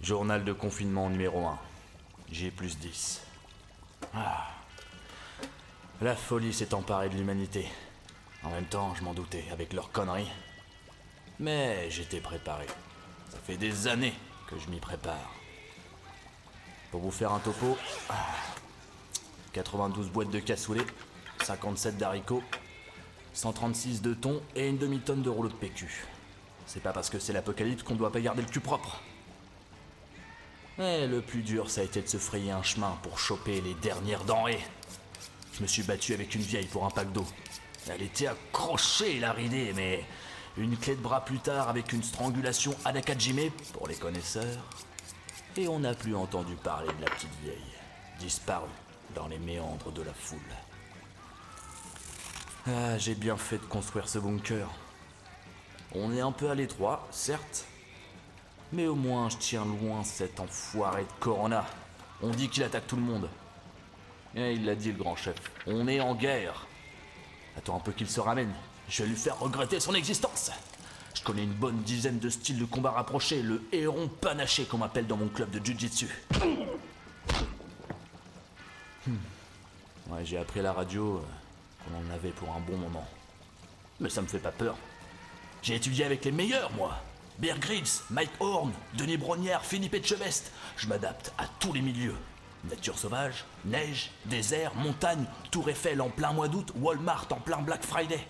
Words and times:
Journal 0.00 0.44
de 0.44 0.52
confinement 0.52 1.10
numéro 1.10 1.44
1. 1.44 1.58
J 2.30 2.52
plus 2.52 2.78
10. 2.78 3.20
Ah. 4.14 4.46
La 6.00 6.14
folie 6.14 6.52
s'est 6.52 6.72
emparée 6.72 7.08
de 7.08 7.16
l'humanité. 7.16 7.66
En 8.44 8.50
même 8.50 8.66
temps, 8.66 8.94
je 8.94 9.02
m'en 9.02 9.12
doutais 9.12 9.44
avec 9.52 9.72
leurs 9.72 9.90
conneries. 9.90 10.30
Mais 11.40 11.90
j'étais 11.90 12.20
préparé. 12.20 12.66
Ça 13.28 13.38
fait 13.42 13.56
des 13.56 13.88
années 13.88 14.14
que 14.48 14.56
je 14.56 14.70
m'y 14.70 14.78
prépare. 14.78 15.32
Pour 16.92 17.00
vous 17.00 17.10
faire 17.10 17.32
un 17.32 17.40
topo, 17.40 17.76
92 19.52 20.10
boîtes 20.10 20.30
de 20.30 20.38
cassoulet, 20.38 20.86
57 21.42 21.98
d'haricots, 21.98 22.44
136 23.32 24.00
de 24.00 24.14
thon 24.14 24.40
et 24.54 24.68
une 24.68 24.78
demi-tonne 24.78 25.22
de 25.22 25.30
rouleaux 25.30 25.48
de 25.48 25.54
PQ. 25.54 26.06
C'est 26.66 26.82
pas 26.84 26.92
parce 26.92 27.10
que 27.10 27.18
c'est 27.18 27.32
l'apocalypse 27.32 27.82
qu'on 27.82 27.96
doit 27.96 28.12
pas 28.12 28.20
garder 28.20 28.42
le 28.42 28.48
cul 28.48 28.60
propre. 28.60 29.02
Mais 30.78 31.08
le 31.08 31.20
plus 31.20 31.42
dur, 31.42 31.68
ça 31.68 31.80
a 31.80 31.84
été 31.84 32.00
de 32.00 32.06
se 32.06 32.18
frayer 32.18 32.52
un 32.52 32.62
chemin 32.62 32.96
pour 33.02 33.18
choper 33.18 33.60
les 33.60 33.74
dernières 33.74 34.24
denrées. 34.24 34.64
Je 35.52 35.62
me 35.62 35.66
suis 35.66 35.82
battu 35.82 36.14
avec 36.14 36.36
une 36.36 36.42
vieille 36.42 36.68
pour 36.68 36.84
un 36.86 36.90
pack 36.90 37.12
d'eau. 37.12 37.26
Elle 37.90 38.02
était 38.02 38.28
accrochée, 38.28 39.18
la 39.18 39.32
ridée, 39.32 39.72
mais 39.74 40.04
une 40.56 40.76
clé 40.76 40.94
de 40.94 41.00
bras 41.00 41.24
plus 41.24 41.40
tard 41.40 41.68
avec 41.68 41.92
une 41.92 42.02
strangulation 42.04 42.76
à 42.84 42.92
pour 43.72 43.88
les 43.88 43.96
connaisseurs. 43.96 44.62
Et 45.56 45.66
on 45.66 45.80
n'a 45.80 45.94
plus 45.94 46.14
entendu 46.14 46.54
parler 46.54 46.92
de 46.96 47.04
la 47.04 47.10
petite 47.10 47.34
vieille, 47.42 47.74
disparue 48.20 48.68
dans 49.16 49.26
les 49.26 49.38
méandres 49.38 49.90
de 49.90 50.02
la 50.02 50.14
foule. 50.14 50.38
Ah, 52.68 52.98
j'ai 52.98 53.16
bien 53.16 53.36
fait 53.36 53.58
de 53.58 53.64
construire 53.64 54.08
ce 54.08 54.20
bunker. 54.20 54.68
On 55.94 56.12
est 56.12 56.20
un 56.20 56.32
peu 56.32 56.50
à 56.50 56.54
l'étroit, 56.54 57.08
certes, 57.10 57.66
mais 58.72 58.86
au 58.86 58.94
moins 58.94 59.28
je 59.28 59.36
tiens 59.36 59.64
loin 59.64 60.04
cet 60.04 60.40
enfoiré 60.40 61.02
de 61.02 61.20
Corona. 61.20 61.64
On 62.22 62.30
dit 62.30 62.48
qu'il 62.48 62.62
attaque 62.62 62.86
tout 62.86 62.96
le 62.96 63.02
monde. 63.02 63.28
Et 64.34 64.52
il 64.52 64.64
l'a 64.64 64.74
dit 64.74 64.92
le 64.92 64.98
grand 64.98 65.16
chef, 65.16 65.36
on 65.66 65.88
est 65.88 66.00
en 66.00 66.14
guerre. 66.14 66.66
Attends 67.56 67.76
un 67.76 67.80
peu 67.80 67.92
qu'il 67.92 68.08
se 68.08 68.20
ramène, 68.20 68.52
je 68.88 69.02
vais 69.02 69.08
lui 69.08 69.16
faire 69.16 69.38
regretter 69.38 69.80
son 69.80 69.94
existence. 69.94 70.50
Je 71.14 71.22
connais 71.22 71.42
une 71.42 71.54
bonne 71.54 71.78
dizaine 71.82 72.18
de 72.18 72.28
styles 72.28 72.58
de 72.58 72.64
combat 72.64 72.90
rapprochés, 72.90 73.42
le 73.42 73.62
héron 73.72 74.08
panaché 74.08 74.64
qu'on 74.64 74.78
m'appelle 74.78 75.06
dans 75.06 75.16
mon 75.16 75.28
club 75.28 75.50
de 75.50 75.58
Jiu-Jitsu. 75.64 76.08
Hmm. 79.06 79.16
Ouais, 80.10 80.24
j'ai 80.24 80.38
appris 80.38 80.60
la 80.60 80.72
radio 80.72 81.16
euh, 81.16 81.20
qu'on 81.84 81.96
en 81.96 82.14
avait 82.14 82.30
pour 82.30 82.54
un 82.54 82.60
bon 82.60 82.76
moment. 82.76 83.06
Mais 84.00 84.10
ça 84.10 84.22
me 84.22 84.26
fait 84.26 84.38
pas 84.38 84.52
peur. 84.52 84.76
J'ai 85.62 85.74
étudié 85.74 86.04
avec 86.04 86.24
les 86.24 86.32
meilleurs, 86.32 86.70
moi. 86.72 86.94
Bear 87.38 87.58
Grylls, 87.60 88.02
Mike 88.10 88.32
Horn, 88.40 88.72
Denis 88.94 89.16
Brognière, 89.16 89.64
Philippe 89.64 89.94
Etchebest. 89.94 90.50
Je 90.76 90.88
m'adapte 90.88 91.32
à 91.38 91.44
tous 91.60 91.72
les 91.72 91.80
milieux. 91.80 92.16
Nature 92.64 92.98
sauvage, 92.98 93.44
neige, 93.64 94.10
désert, 94.24 94.74
montagne, 94.74 95.24
Tour 95.52 95.70
Eiffel 95.70 96.02
en 96.02 96.10
plein 96.10 96.32
mois 96.32 96.48
d'août, 96.48 96.72
Walmart 96.80 97.28
en 97.30 97.36
plein 97.36 97.58
Black 97.58 97.84
Friday. 97.84 98.26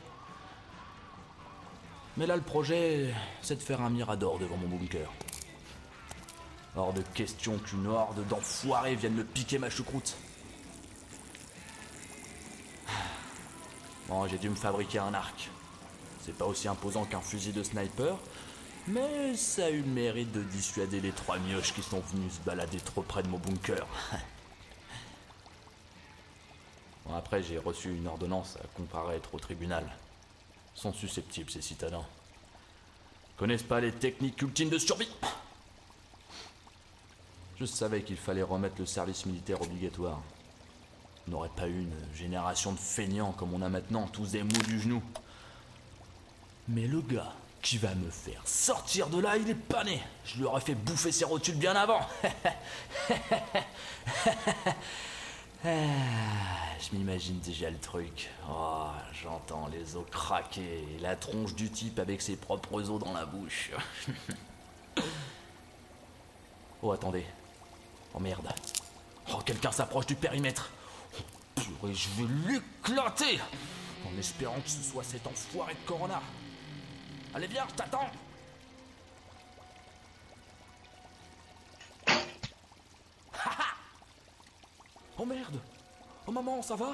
Mais 2.18 2.26
là, 2.26 2.36
le 2.36 2.42
projet, 2.42 3.14
c'est 3.40 3.56
de 3.56 3.62
faire 3.62 3.80
un 3.80 3.88
mirador 3.88 4.38
devant 4.38 4.58
mon 4.58 4.68
bunker. 4.68 5.10
Hors 6.76 6.92
de 6.92 7.00
question 7.14 7.58
qu'une 7.58 7.86
horde 7.86 8.26
d'enfoirés 8.28 8.94
vienne 8.94 9.14
me 9.14 9.24
piquer 9.24 9.58
ma 9.58 9.70
choucroute. 9.70 10.16
Bon, 14.08 14.26
j'ai 14.26 14.38
dû 14.38 14.50
me 14.50 14.54
fabriquer 14.54 14.98
un 14.98 15.14
arc. 15.14 15.48
C'est 16.20 16.36
pas 16.36 16.44
aussi 16.44 16.68
imposant 16.68 17.04
qu'un 17.04 17.20
fusil 17.20 17.52
de 17.52 17.62
sniper, 17.62 18.18
mais 18.89 19.36
ça 19.36 19.67
a 19.67 19.70
eu 19.70 19.83
le 19.83 19.89
mérite 19.89 20.33
de 20.33 20.42
dissuader 20.42 21.00
les 21.00 21.12
trois 21.12 21.39
mioches 21.39 21.75
qui 21.75 21.83
sont 21.83 22.00
venus 22.00 22.34
se 22.34 22.41
balader 22.41 22.78
trop 22.78 23.03
près 23.03 23.22
de 23.22 23.28
mon 23.28 23.39
bunker. 23.39 23.86
bon, 27.06 27.15
après, 27.15 27.43
j'ai 27.43 27.59
reçu 27.59 27.94
une 27.94 28.06
ordonnance 28.06 28.56
à 28.56 28.66
comparaître 28.77 29.34
au 29.34 29.38
tribunal. 29.38 29.84
Sont 30.75 30.93
susceptibles, 30.93 31.50
ces 31.50 31.62
citadins. 31.62 32.06
Connaissent 33.37 33.62
pas 33.62 33.81
les 33.81 33.93
techniques 33.93 34.41
ultimes 34.43 34.71
de 34.71 34.78
survie. 34.78 35.10
Je 37.59 37.65
savais 37.65 38.03
qu'il 38.03 38.16
fallait 38.16 38.43
remettre 38.43 38.77
le 38.78 38.87
service 38.87 39.27
militaire 39.27 39.60
obligatoire. 39.60 40.21
On 41.27 41.32
n'aurait 41.32 41.50
pas 41.50 41.69
eu 41.69 41.81
une 41.81 42.15
génération 42.15 42.72
de 42.72 42.78
feignants 42.78 43.32
comme 43.32 43.53
on 43.53 43.62
a 43.62 43.69
maintenant, 43.69 44.06
tous 44.06 44.32
des 44.32 44.43
mous 44.43 44.62
du 44.66 44.81
genou. 44.81 45.03
Mais 46.69 46.87
le 46.87 47.00
gars 47.00 47.34
qui 47.62 47.78
va 47.78 47.94
me 47.94 48.10
faire 48.10 48.42
sortir 48.44 49.08
de 49.08 49.20
là, 49.20 49.36
il 49.36 49.50
est 49.50 49.54
pas 49.54 49.84
né. 49.84 50.02
Je 50.24 50.36
lui 50.38 50.44
aurais 50.44 50.60
fait 50.60 50.74
bouffer 50.74 51.12
ses 51.12 51.24
rotules 51.24 51.56
bien 51.56 51.74
avant. 51.76 52.00
Ah, 55.64 55.68
je 56.78 56.97
m'imagine 56.97 57.41
déjà 57.41 57.68
le 57.68 57.78
truc. 57.78 58.30
Oh, 58.48 58.91
j'entends 59.12 59.66
les 59.66 59.97
os 59.97 60.06
craquer, 60.08 60.84
la 61.00 61.16
tronche 61.16 61.52
du 61.54 61.68
type 61.68 61.98
avec 61.98 62.22
ses 62.22 62.36
propres 62.36 62.88
os 62.88 63.00
dans 63.00 63.12
la 63.12 63.26
bouche. 63.26 63.72
oh, 66.82 66.92
attendez. 66.92 67.26
Oh 68.14 68.20
merde. 68.20 68.48
Oh, 69.32 69.38
quelqu'un 69.44 69.72
s'approche 69.72 70.06
du 70.06 70.14
périmètre. 70.14 70.70
Oh, 71.18 71.22
purée, 71.56 71.94
je 71.94 72.08
vais 72.10 72.28
l'éclater 72.52 73.41
En 74.06 74.16
espérant 74.16 74.60
que 74.60 74.70
ce 74.70 74.82
soit 74.88 75.02
cet 75.02 75.26
enfoiré 75.26 75.74
de 75.74 75.88
Corona. 75.88 76.22
Allez, 77.34 77.47
viens, 77.47 77.66
je 77.69 77.75
t'attends. 77.75 78.09
Oh 85.21 85.25
merde. 85.25 85.59
Oh 86.28 86.31
maman, 86.31 86.62
ça 86.62 86.77
va? 86.77 86.93